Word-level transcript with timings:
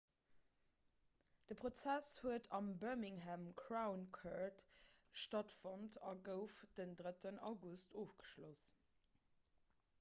de 1.49 1.55
prozess 1.59 2.07
huet 2.23 2.47
am 2.59 2.71
birmingham 2.83 3.45
crown 3.59 4.07
court 4.17 4.65
stattfonnt 5.25 6.01
a 6.13 6.13
gouf 6.29 6.59
den 6.81 6.95
3 7.03 7.35
august 7.53 7.93
ofgeschloss 8.05 8.65